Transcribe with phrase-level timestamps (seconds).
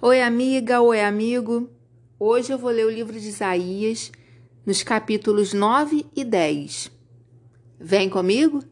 [0.00, 1.68] Oi, amiga, oi, amigo.
[2.20, 4.12] Hoje eu vou ler o livro de Isaías,
[4.64, 6.88] nos capítulos 9 e 10.
[7.80, 8.62] Vem comigo?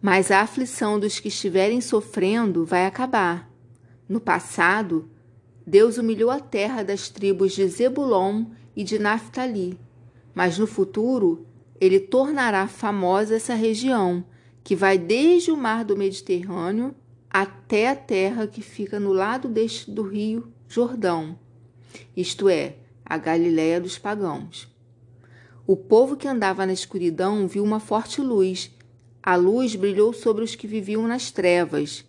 [0.00, 3.48] Mas a aflição dos que estiverem sofrendo vai acabar.
[4.08, 5.08] No passado,
[5.64, 9.78] Deus humilhou a terra das tribos de Zebulon e de Naphtali,
[10.34, 11.46] mas no futuro
[11.80, 14.24] ele tornará famosa essa região,
[14.64, 16.96] que vai desde o mar do Mediterrâneo
[17.32, 21.38] até a terra que fica no lado deste do rio Jordão,
[22.14, 24.68] isto é, a Galiléia dos pagãos.
[25.66, 28.70] O povo que andava na escuridão viu uma forte luz.
[29.22, 32.04] A luz brilhou sobre os que viviam nas trevas.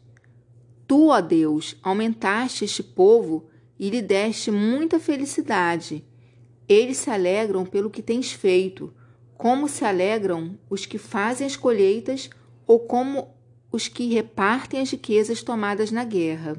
[0.85, 3.45] Tu, ó Deus, aumentaste este povo
[3.79, 6.03] e lhe deste muita felicidade.
[6.67, 8.93] Eles se alegram pelo que tens feito,
[9.37, 12.29] como se alegram os que fazem as colheitas
[12.67, 13.29] ou como
[13.73, 16.55] os que repartem as riquezas tomadas na guerra.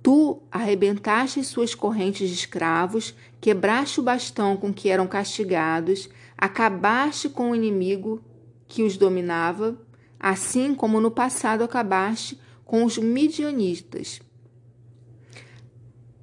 [0.00, 6.08] Tu arrebentaste suas correntes de escravos, quebraste o bastão com que eram castigados,
[6.38, 8.22] acabaste com o inimigo
[8.68, 9.76] que os dominava,
[10.18, 14.20] assim como no passado acabaste com os midianitas.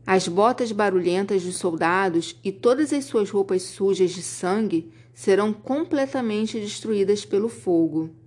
[0.07, 6.57] As botas barulhentas dos soldados e todas as suas roupas sujas de sangue serão completamente
[6.57, 8.22] destruídas pelo fogo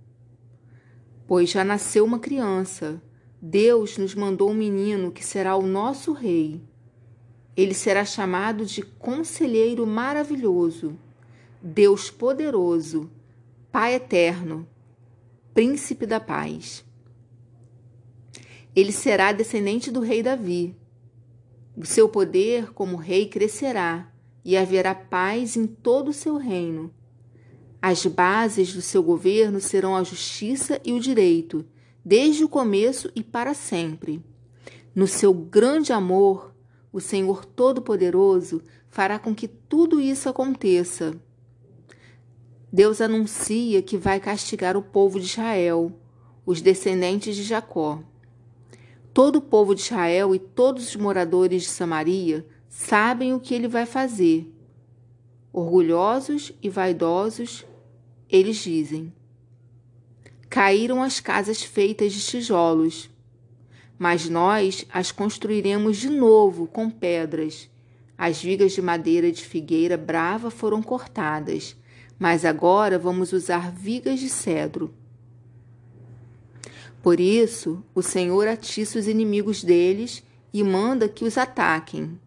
[1.27, 3.01] pois já nasceu uma criança.
[3.39, 6.61] Deus nos mandou um menino que será o nosso rei.
[7.55, 10.97] Ele será chamado de Conselheiro Maravilhoso,
[11.61, 13.11] Deus Poderoso,
[13.71, 14.67] Pai Eterno,
[15.53, 16.85] Príncipe da Paz.
[18.75, 20.75] Ele será descendente do rei Davi.
[21.75, 24.11] O seu poder como rei crescerá
[24.45, 26.91] e haverá paz em todo o seu reino
[27.81, 31.65] as bases do seu governo serão a justiça e o direito,
[32.03, 34.23] desde o começo e para sempre.
[34.95, 36.55] No seu grande amor,
[36.91, 41.15] o Senhor Todo-Poderoso fará com que tudo isso aconteça.
[42.73, 45.91] Deus anuncia que vai castigar o povo de Israel,
[46.45, 48.01] os descendentes de Jacó.
[49.13, 53.67] Todo o povo de Israel e todos os moradores de Samaria sabem o que ele
[53.67, 54.51] vai fazer
[55.59, 57.65] Orgulhosos e vaidosos,
[58.29, 59.11] eles dizem:
[60.47, 63.09] Caíram as casas feitas de tijolos,
[63.97, 67.67] mas nós as construiremos de novo com pedras.
[68.15, 71.75] As vigas de madeira de figueira brava foram cortadas,
[72.19, 74.93] mas agora vamos usar vigas de cedro.
[77.01, 80.21] Por isso, o Senhor atiça os inimigos deles
[80.53, 82.19] e manda que os ataquem.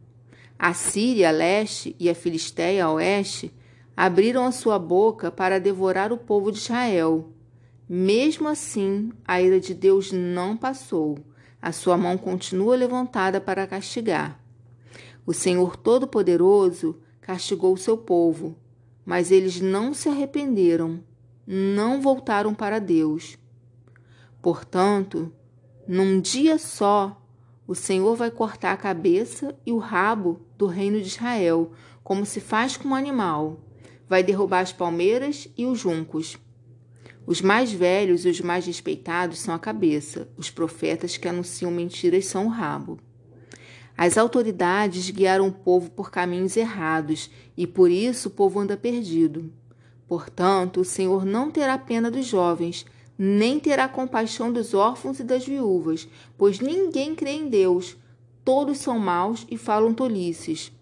[0.62, 3.50] A Síria a leste e a Filisteia a oeste
[3.96, 7.30] abriram a sua boca para devorar o povo de Israel.
[7.88, 11.16] Mesmo assim, a ira de Deus não passou.
[11.62, 14.38] A sua mão continua levantada para castigar.
[15.24, 18.54] O Senhor Todo-Poderoso castigou o seu povo,
[19.02, 21.02] mas eles não se arrependeram,
[21.46, 23.38] não voltaram para Deus.
[24.42, 25.32] Portanto,
[25.88, 27.18] num dia só,
[27.66, 31.72] o Senhor vai cortar a cabeça e o rabo do reino de Israel,
[32.04, 33.58] como se faz com um animal.
[34.06, 36.36] Vai derrubar as palmeiras e os juncos.
[37.26, 42.26] Os mais velhos e os mais respeitados são a cabeça, os profetas que anunciam mentiras
[42.26, 42.98] são o rabo.
[43.96, 49.50] As autoridades guiaram o povo por caminhos errados e por isso o povo anda perdido.
[50.06, 52.84] Portanto, o Senhor não terá pena dos jovens,
[53.16, 56.06] nem terá compaixão dos órfãos e das viúvas,
[56.36, 57.96] pois ninguém crê em Deus.
[58.44, 60.72] Todos são maus e falam tolices.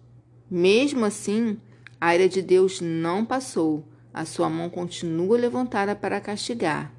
[0.49, 1.57] Mesmo assim,
[1.99, 3.83] a ira de Deus não passou,
[4.13, 6.93] a sua mão continua levantada para castigar.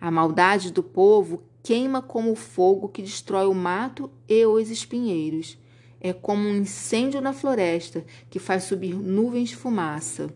[0.00, 5.58] A maldade do povo queima como o fogo que destrói o mato e os espinheiros.
[6.00, 10.32] É como um incêndio na floresta que faz subir nuvens de fumaça.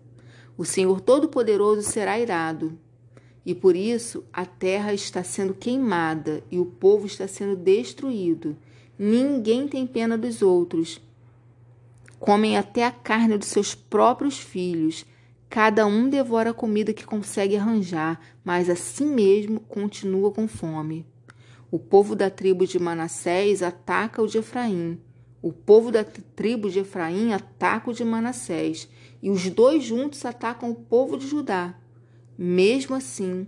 [0.58, 2.78] O Senhor Todo-Poderoso será irado.
[3.44, 8.56] E por isso a terra está sendo queimada e o povo está sendo destruído.
[8.99, 11.00] Ninguém tem pena dos outros.
[12.19, 15.05] Comem até a carne dos seus próprios filhos.
[15.49, 21.05] Cada um devora a comida que consegue arranjar, mas assim mesmo continua com fome.
[21.71, 25.00] O povo da tribo de Manassés ataca o de Efraim.
[25.41, 28.89] O povo da tribo de Efraim ataca o de Manassés.
[29.23, 31.75] E os dois juntos atacam o povo de Judá.
[32.37, 33.47] Mesmo assim,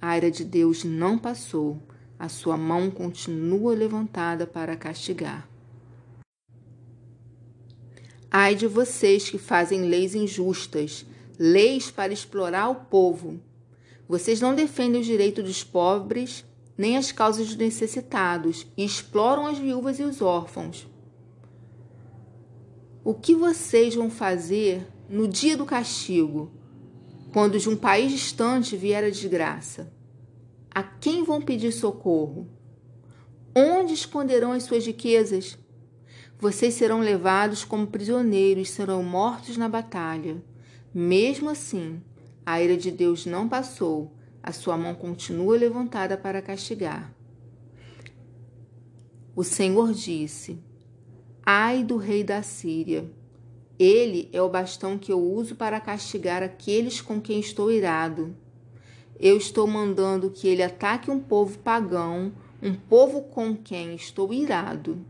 [0.00, 1.82] a ira de Deus não passou,
[2.18, 5.48] a sua mão continua levantada para castigar.
[8.30, 11.06] Ai de vocês que fazem leis injustas,
[11.38, 13.40] leis para explorar o povo.
[14.08, 16.44] Vocês não defendem o direito dos pobres
[16.76, 20.86] nem as causas dos necessitados e exploram as viúvas e os órfãos.
[23.04, 26.50] O que vocês vão fazer no dia do castigo,
[27.32, 29.93] quando de um país distante vier a desgraça?
[30.74, 32.48] A quem vão pedir socorro?
[33.54, 35.56] Onde esconderão as suas riquezas?
[36.36, 40.42] Vocês serão levados como prisioneiros, serão mortos na batalha.
[40.92, 42.02] Mesmo assim,
[42.44, 47.14] a ira de Deus não passou, a sua mão continua levantada para castigar.
[49.36, 50.58] O Senhor disse:
[51.46, 53.08] Ai do rei da Síria!
[53.78, 58.36] Ele é o bastão que eu uso para castigar aqueles com quem estou irado.
[59.18, 62.32] Eu estou mandando que ele ataque um povo pagão,
[62.62, 65.04] um povo com quem estou irado.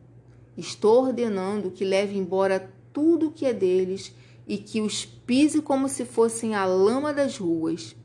[0.57, 4.15] Estou ordenando que leve embora tudo o que é deles
[4.47, 7.97] e que os pise como se fossem a lama das ruas.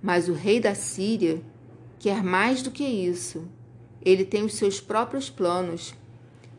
[0.00, 1.42] Mas o rei da Síria
[1.98, 3.48] quer mais do que isso.
[4.00, 5.92] Ele tem os seus próprios planos.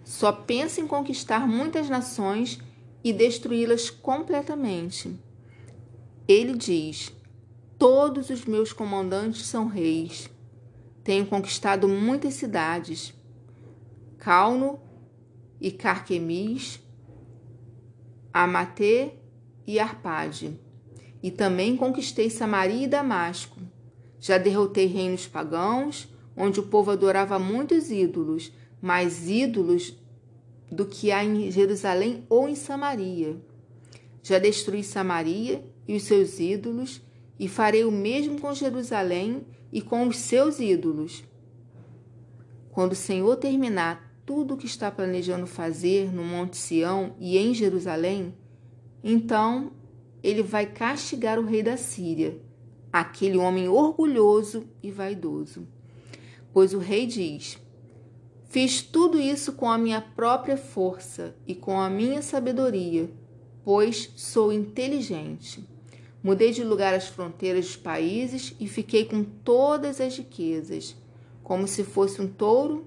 [0.04, 2.60] Só pensa em conquistar muitas nações
[3.04, 5.18] e destruí-las completamente.
[6.28, 7.14] Ele diz:
[7.78, 10.28] Todos os meus comandantes são reis.
[11.04, 13.14] Tenho conquistado muitas cidades.
[14.18, 14.80] Calno
[15.62, 16.80] e Carquemis,
[18.34, 19.12] Amatê
[19.68, 20.60] e Arpade.
[21.22, 23.60] E também conquistei Samaria e Damasco.
[24.20, 28.52] Já derrotei reinos pagãos, onde o povo adorava muitos ídolos,
[28.82, 29.96] mais ídolos
[30.72, 33.40] do que há em Jerusalém ou em Samaria.
[34.24, 37.06] Já destruí Samaria e os seus ídolos
[37.40, 41.24] e farei o mesmo com Jerusalém e com os seus ídolos.
[42.72, 47.54] Quando o Senhor terminar tudo o que está planejando fazer no Monte Sião e em
[47.54, 48.36] Jerusalém,
[49.04, 49.72] então
[50.24, 52.42] ele vai castigar o rei da Síria,
[52.92, 55.68] aquele homem orgulhoso e vaidoso.
[56.52, 57.58] Pois o rei diz:
[58.50, 63.10] Fiz tudo isso com a minha própria força e com a minha sabedoria,
[63.64, 65.77] pois sou inteligente.
[66.28, 70.94] Mudei de lugar as fronteiras dos países e fiquei com todas as riquezas.
[71.42, 72.86] Como se fosse um touro,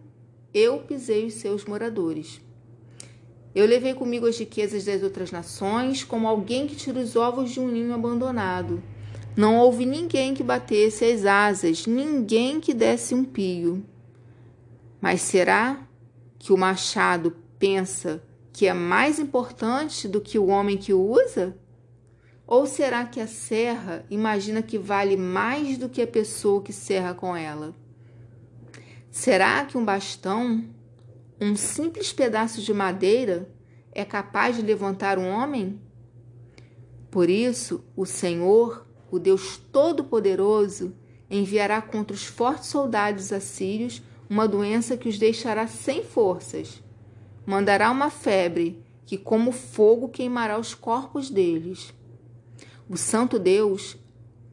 [0.52, 2.38] eu pisei os seus moradores.
[3.54, 7.58] Eu levei comigo as riquezas das outras nações, como alguém que tira os ovos de
[7.58, 8.82] um ninho abandonado.
[9.34, 13.82] Não houve ninguém que batesse as asas, ninguém que desse um pio.
[15.00, 15.88] Mas será
[16.38, 18.22] que o machado pensa
[18.52, 21.56] que é mais importante do que o homem que o usa?
[22.50, 27.14] Ou será que a serra imagina que vale mais do que a pessoa que serra
[27.14, 27.73] com ela?
[29.08, 30.64] Será que um bastão,
[31.41, 33.49] um simples pedaço de madeira,
[33.93, 35.81] é capaz de levantar um homem?
[37.08, 40.93] Por isso, o Senhor, o Deus Todo-Poderoso,
[41.31, 46.82] enviará contra os fortes soldados assírios uma doença que os deixará sem forças.
[47.47, 51.94] Mandará uma febre que, como fogo, queimará os corpos deles.
[52.92, 53.96] O Santo Deus,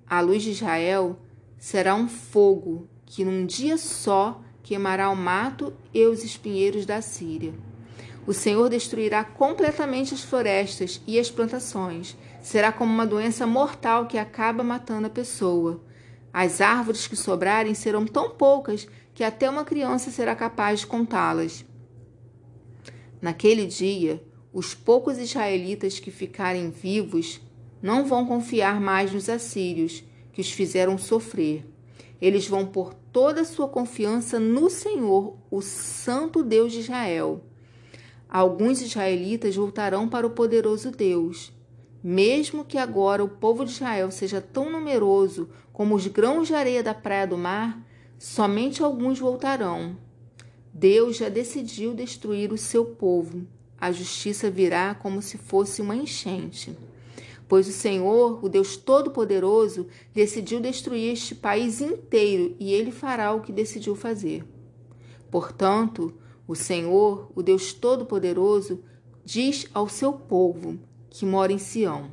[0.07, 1.17] a luz de Israel,
[1.57, 7.55] será um fogo que num dia só queimará o mato e os espinheiros da Síria.
[8.27, 12.15] O Senhor destruirá completamente as florestas e as plantações.
[12.39, 15.81] Será como uma doença mortal que acaba matando a pessoa.
[16.31, 21.65] As árvores que sobrarem serão tão poucas que até uma criança será capaz de contá-las.
[23.19, 27.41] Naquele dia, os poucos israelitas que ficarem vivos
[27.81, 30.03] não vão confiar mais nos assírios,
[30.33, 31.65] que os fizeram sofrer.
[32.21, 37.43] Eles vão pôr toda a sua confiança no Senhor, o Santo Deus de Israel.
[38.29, 41.53] Alguns israelitas voltarão para o poderoso Deus.
[42.03, 46.83] Mesmo que agora o povo de Israel seja tão numeroso como os grãos de areia
[46.83, 47.83] da praia do mar,
[48.17, 49.95] somente alguns voltarão.
[50.73, 53.45] Deus já decidiu destruir o seu povo.
[53.79, 56.75] A justiça virá como se fosse uma enchente
[57.47, 63.41] pois o Senhor, o Deus Todo-Poderoso, decidiu destruir este país inteiro e ele fará o
[63.41, 64.43] que decidiu fazer.
[65.31, 66.13] Portanto,
[66.47, 68.83] o Senhor, o Deus Todo-Poderoso,
[69.23, 72.11] diz ao seu povo que mora em Sião: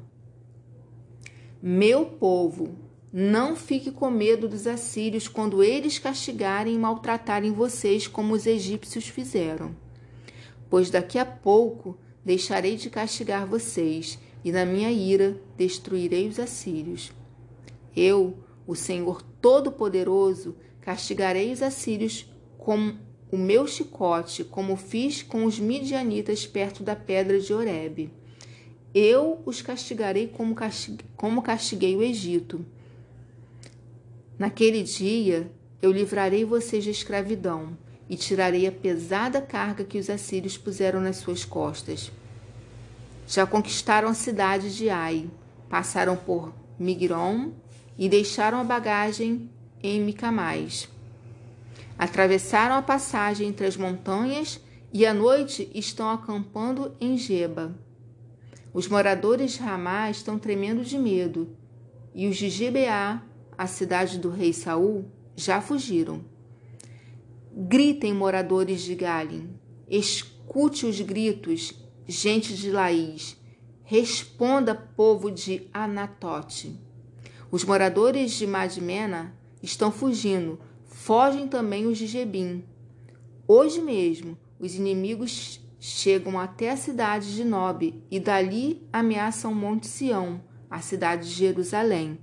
[1.63, 2.77] Meu povo,
[3.13, 9.07] não fique com medo dos assírios quando eles castigarem e maltratarem vocês como os egípcios
[9.07, 9.77] fizeram.
[10.69, 17.11] Pois daqui a pouco deixarei de castigar vocês e na minha ira destruirei os assírios.
[17.97, 18.37] Eu,
[18.67, 22.95] o Senhor Todo-Poderoso, castigarei os assírios com
[23.33, 28.13] o meu chicote, como fiz com os midianitas perto da pedra de Horebe.
[28.95, 30.55] Eu os castigarei como,
[31.17, 32.65] como castiguei o Egito.
[34.39, 37.77] Naquele dia eu livrarei vocês da escravidão
[38.09, 42.13] e tirarei a pesada carga que os assírios puseram nas suas costas.
[43.35, 45.29] Já conquistaram a cidade de Ai,
[45.69, 47.51] passaram por Migron
[47.99, 49.51] e deixaram a bagagem
[49.83, 50.89] em Micamais.
[51.99, 54.61] Atravessaram a passagem entre as montanhas
[54.93, 57.77] e à noite estão acampando em Geba.
[58.73, 61.57] Os moradores de Ramá estão tremendo de medo,
[62.15, 63.21] e os de Gibeá,
[63.59, 66.25] a cidade do rei Saul, já fugiram.
[67.53, 69.51] Gritem, moradores de Galim,
[69.91, 73.37] escute os gritos, gente de Laís,
[73.83, 76.79] responda, povo de Anatote.
[77.51, 82.65] Os moradores de Madmena estão fugindo, fogem também os de Jebim.
[83.47, 90.41] Hoje mesmo, os inimigos chegam até a cidade de Nob e dali ameaçam Monte Sião,
[90.71, 92.19] a cidade de Jerusalém.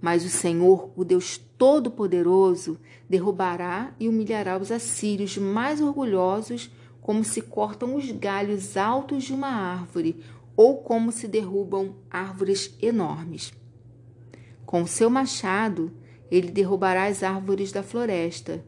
[0.00, 2.78] Mas o Senhor, o Deus Todo-Poderoso,
[3.08, 6.70] derrubará e humilhará os assírios mais orgulhosos,
[7.04, 10.24] como se cortam os galhos altos de uma árvore,
[10.56, 13.52] ou como se derrubam árvores enormes.
[14.64, 15.92] Com seu machado,
[16.30, 18.64] ele derrubará as árvores da floresta,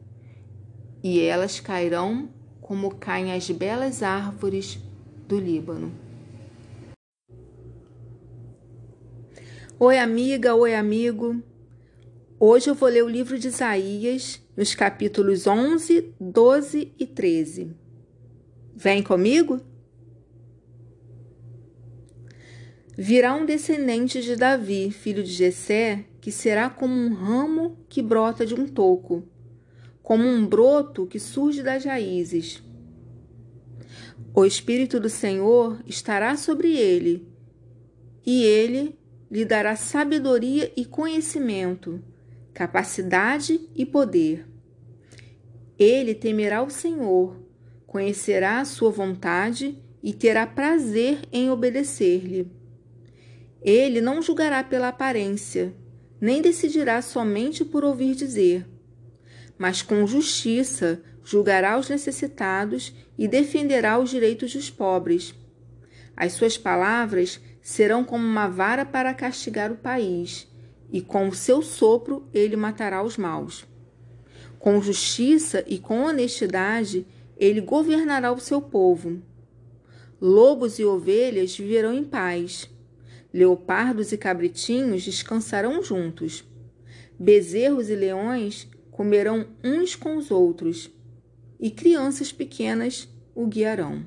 [1.03, 2.29] e elas cairão
[2.61, 4.77] como caem as belas árvores
[5.27, 5.91] do Líbano.
[9.79, 11.41] Oi, amiga, oi, amigo.
[12.39, 17.86] Hoje eu vou ler o livro de Isaías, nos capítulos 11, 12 e 13.
[18.77, 19.59] Vem comigo?
[22.97, 28.45] Virá um descendente de Davi, filho de Jessé, que será como um ramo que brota
[28.45, 29.27] de um toco
[30.07, 32.63] como um broto que surge das raízes.
[34.33, 37.27] O Espírito do Senhor estará sobre ele,
[38.25, 38.97] e ele
[39.29, 42.01] lhe dará sabedoria e conhecimento,
[42.53, 44.47] capacidade e poder.
[45.77, 47.35] Ele temerá o Senhor,
[47.97, 52.51] conhecerá a sua vontade e terá prazer em obedecer-lhe.
[53.61, 55.73] Ele não julgará pela aparência,
[56.21, 58.65] nem decidirá somente por ouvir dizer
[59.57, 65.33] mas com justiça julgará os necessitados e defenderá os direitos dos pobres.
[66.15, 70.47] As suas palavras serão como uma vara para castigar o país,
[70.91, 73.65] e com o seu sopro ele matará os maus.
[74.59, 77.05] Com justiça e com honestidade
[77.39, 79.21] ele governará o seu povo.
[80.19, 82.69] Lobos e ovelhas viverão em paz.
[83.33, 86.43] Leopardos e cabritinhos descansarão juntos.
[87.19, 90.89] Bezerros e leões comerão uns com os outros,
[91.59, 94.03] e crianças pequenas o guiarão.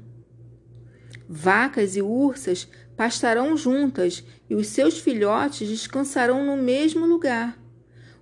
[1.29, 7.57] Vacas e ursas pastarão juntas, e os seus filhotes descansarão no mesmo lugar.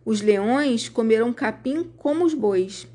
[0.04, 2.86] Os leões comerão capim como os bois.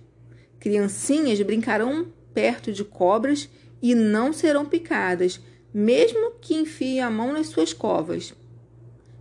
[0.63, 3.50] Criancinhas brincarão perto de cobras
[3.82, 5.41] e não serão picadas,
[5.74, 8.34] mesmo que enfiem a mão nas suas covas.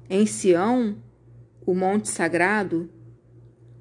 [0.09, 0.97] Em Sião,
[1.67, 2.89] o monte sagrado,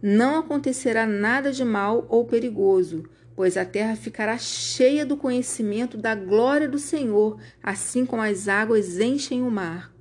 [0.02, 3.04] não acontecerá nada de mal ou perigoso,
[3.36, 9.00] pois a terra ficará cheia do conhecimento da glória do Senhor, assim como as águas
[9.00, 9.94] enchem o mar.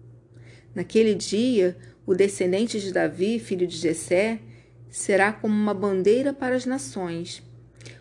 [0.75, 1.77] Naquele dia,
[2.07, 4.41] o descendente de Davi, filho de Jessé,
[4.89, 7.50] será como uma bandeira para as nações.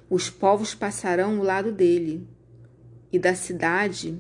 [0.10, 2.28] Os povos passarão ao lado dele,
[3.12, 4.18] e da cidade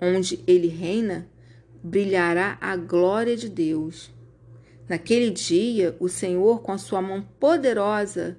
[0.00, 1.28] onde ele reina
[1.82, 4.12] brilhará a glória de Deus.
[4.88, 8.38] Naquele dia, o Senhor, com a sua mão poderosa,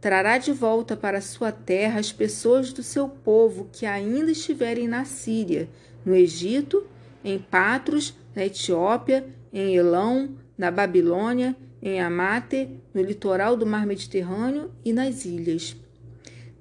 [0.00, 5.04] trará de volta para sua terra as pessoas do seu povo que ainda estiverem na
[5.04, 5.68] Síria,
[6.04, 6.86] no Egito,
[7.24, 14.70] em Patros, na Etiópia, em Elão, na Babilônia, em Amate, no litoral do mar Mediterrâneo
[14.84, 15.76] e nas ilhas.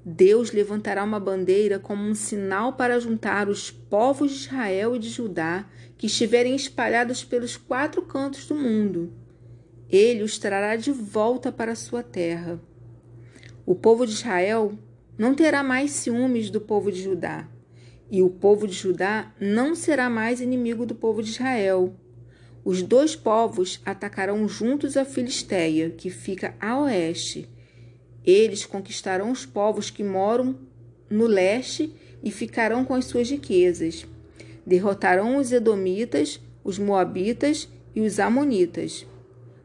[0.07, 5.09] Deus levantará uma bandeira como um sinal para juntar os povos de Israel e de
[5.09, 9.11] Judá que estiverem espalhados pelos quatro cantos do mundo.
[9.89, 12.61] Ele os trará de volta para sua terra.
[13.65, 14.77] O povo de Israel
[15.17, 17.49] não terá mais ciúmes do povo de Judá,
[18.11, 21.95] e o povo de Judá não será mais inimigo do povo de Israel.
[22.63, 27.49] Os dois povos atacarão juntos a Filisteia, que fica a oeste
[28.25, 30.57] eles conquistarão os povos que moram
[31.09, 34.05] no leste e ficarão com as suas riquezas.
[34.65, 39.05] Derrotarão os Edomitas, os Moabitas e os Amonitas.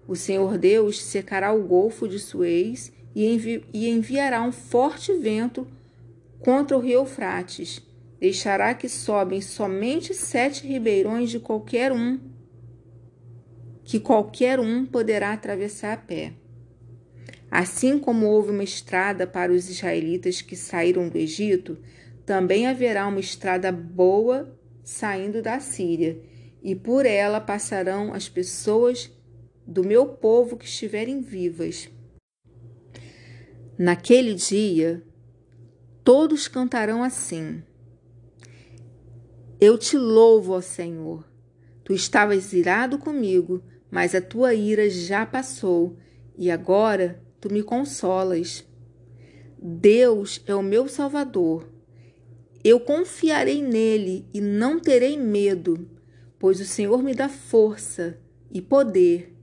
[0.07, 5.67] O Senhor Deus secará o golfo de Suez e, envi e enviará um forte vento
[6.41, 7.81] contra o rio Eufrates.
[8.19, 12.19] Deixará que sobem somente sete ribeirões de qualquer um,
[13.83, 16.35] que qualquer um poderá atravessar a pé.
[17.51, 21.79] Assim como houve uma estrada para os israelitas que saíram do Egito,
[22.25, 26.21] também haverá uma estrada boa saindo da Síria,
[26.63, 29.11] e por ela passarão as pessoas
[29.67, 31.89] do meu povo que estiverem vivas.
[33.77, 35.03] Naquele dia,
[36.05, 37.63] todos cantarão assim:
[39.61, 41.29] Eu te louvo, ó Senhor.
[41.83, 45.97] Tu estavas irado comigo, mas a tua ira já passou,
[46.37, 48.65] e agora tu me consolas.
[49.59, 51.69] Deus é o meu Salvador.
[52.63, 55.89] Eu confiarei nele e não terei medo,
[56.39, 58.19] pois o Senhor me dá força
[58.51, 59.35] e poder.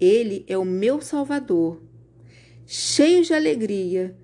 [0.00, 1.80] Ele é o meu Salvador.
[2.66, 4.16] Cheios de alegria,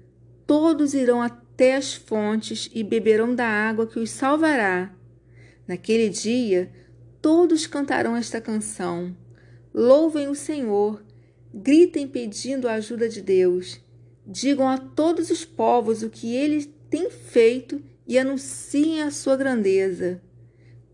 [0.47, 4.94] todos irão até as fontes e beberão da água que os salvará.
[5.66, 6.71] Naquele dia,
[7.23, 9.16] todos cantarão esta canção.
[9.73, 11.02] Louvem o Senhor,
[11.57, 13.81] gritem pedindo a ajuda de Deus.
[14.27, 20.21] Digam a todos os povos o que ele tem feito e anunciem a sua grandeza.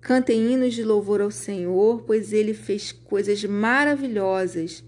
[0.03, 4.85] Cantem hinos de louvor ao Senhor, pois ele fez coisas maravilhosas.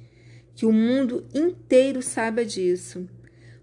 [0.55, 3.09] Que o mundo inteiro saiba disso.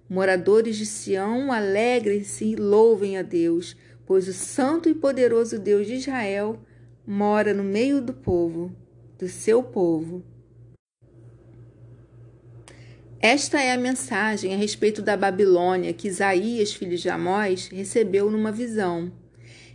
[0.10, 5.96] Moradores de Sião, alegrem-se e louvem a Deus, pois o santo e poderoso Deus de
[5.96, 6.60] Israel
[7.06, 8.75] mora no meio do povo,
[9.20, 10.24] do seu povo.
[13.21, 18.49] Esta é a mensagem a respeito da Babilônia que Isaías, filho de Amós, recebeu numa
[18.49, 19.11] visão.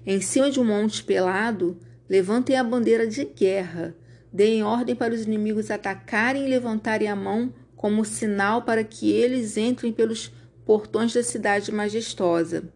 [0.06, 3.94] Em cima de um monte pelado, levantem a bandeira de guerra.
[4.32, 9.58] Deem ordem para os inimigos atacarem e levantarem a mão como sinal para que eles
[9.58, 10.32] entrem pelos
[10.64, 12.72] portões da cidade majestosa.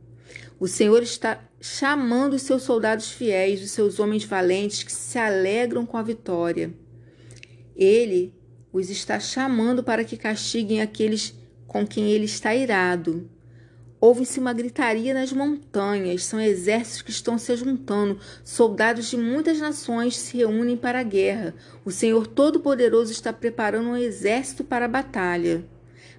[0.61, 5.87] O Senhor está chamando os seus soldados fiéis, os seus homens valentes que se alegram
[5.87, 6.75] com a vitória.
[7.75, 8.35] Ele
[8.79, 11.35] os está chamando para que castiguem aqueles
[11.67, 13.29] com quem ele está irado.
[14.01, 20.17] Ouve-se uma gritaria nas montanhas, são exércitos que estão se juntando, soldados de muitas nações
[20.17, 21.53] se reúnem para a guerra.
[21.85, 25.65] O Senhor Todo-Poderoso está preparando um exército para a batalha.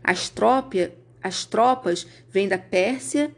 [0.04, 0.92] As, tropa,
[1.24, 3.32] as tropas vêm da Pérsia,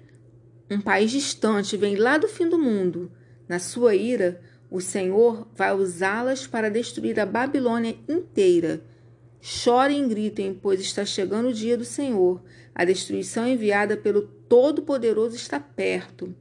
[0.72, 3.12] um país distante, vêm lá do fim do mundo.
[3.48, 4.42] Na sua ira,
[4.72, 8.82] o Senhor vai usá-las para destruir a Babilônia inteira.
[9.44, 12.44] Chorem e gritem, pois está chegando o dia do Senhor.
[12.76, 16.32] A destruição enviada pelo Todo-Poderoso está perto.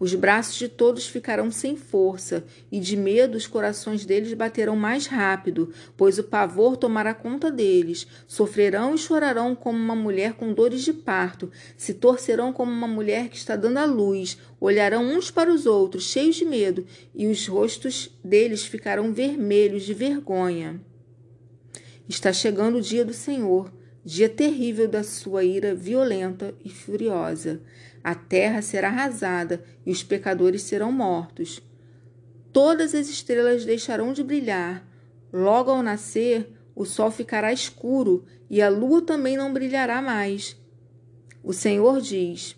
[0.00, 5.06] Os braços de todos ficarão sem força, e de medo os corações deles baterão mais
[5.06, 8.08] rápido, pois o pavor tomará conta deles.
[8.26, 13.28] Sofrerão e chorarão como uma mulher com dores de parto, se torcerão como uma mulher
[13.28, 17.46] que está dando à luz, olharão uns para os outros, cheios de medo, e os
[17.46, 20.87] rostos deles ficarão vermelhos de vergonha.
[22.08, 23.70] Está chegando o dia do Senhor,
[24.02, 27.60] dia terrível da sua ira violenta e furiosa.
[28.02, 31.60] A terra será arrasada e os pecadores serão mortos.
[32.50, 34.88] Todas as estrelas deixarão de brilhar.
[35.30, 40.56] Logo ao nascer, o sol ficará escuro e a lua também não brilhará mais.
[41.44, 42.56] O Senhor diz: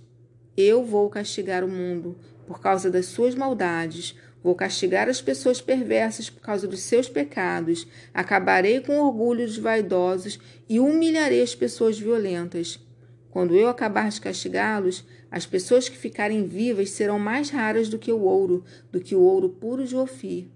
[0.56, 6.30] Eu vou castigar o mundo por causa das suas maldades Vou castigar as pessoas perversas
[6.30, 7.86] por causa dos seus pecados.
[8.14, 12.80] Acabarei com o orgulho dos vaidosos e humilharei as pessoas violentas.
[13.30, 18.10] Quando eu acabar de castigá-los, as pessoas que ficarem vivas serão mais raras do que
[18.10, 20.48] o ouro, do que o ouro puro de Ofir.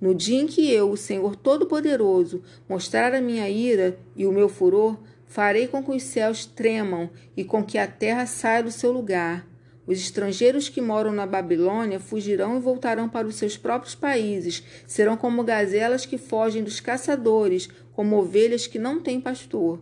[0.00, 4.48] No dia em que eu, o Senhor Todo-Poderoso, mostrar a minha ira e o meu
[4.48, 8.92] furor, farei com que os céus tremam e com que a terra saia do seu
[8.92, 9.46] lugar.
[9.86, 14.62] Os estrangeiros que moram na Babilônia fugirão e voltarão para os seus próprios países.
[14.86, 19.80] Serão como gazelas que fogem dos caçadores, como ovelhas que não têm pastor.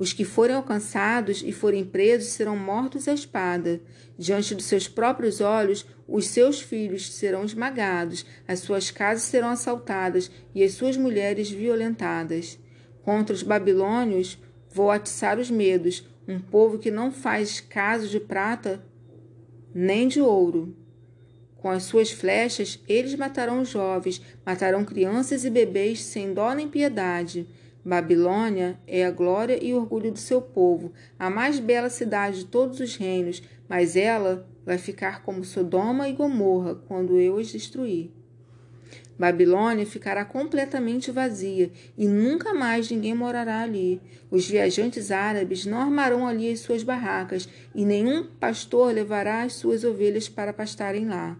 [0.00, 3.80] Os que forem alcançados e forem presos serão mortos à espada.
[4.18, 10.30] Diante dos seus próprios olhos, os seus filhos serão esmagados, as suas casas serão assaltadas
[10.54, 12.58] e as suas mulheres violentadas.
[13.02, 14.38] Contra os babilônios
[14.72, 18.82] vou atiçar os medos, um povo que não faz caso de prata
[19.74, 20.76] nem de ouro.
[21.56, 27.46] Com as suas flechas, eles matarão jovens, matarão crianças e bebês sem dó nem piedade.
[27.84, 32.78] Babilônia é a glória e orgulho do seu povo, a mais bela cidade de todos
[32.78, 38.10] os reinos, mas ela vai ficar como Sodoma e Gomorra quando eu as destruir.
[39.20, 44.00] Babilônia ficará completamente vazia e nunca mais ninguém morará ali.
[44.30, 49.84] Os viajantes árabes não armarão ali as suas barracas e nenhum pastor levará as suas
[49.84, 51.38] ovelhas para pastarem lá.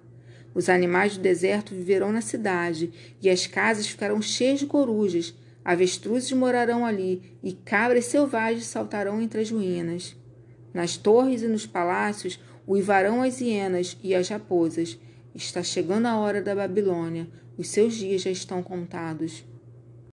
[0.54, 5.34] Os animais do deserto viverão na cidade e as casas ficarão cheias de corujas.
[5.64, 10.14] Avestruzes morarão ali e cabras selvagens saltarão entre as ruínas.
[10.74, 12.38] Nas torres e nos palácios
[12.68, 14.98] uivarão as hienas e as raposas.
[15.34, 19.44] Está chegando a hora da Babilônia, os seus dias já estão contados.